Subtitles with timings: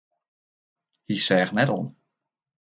[1.07, 1.85] Hy seach net om.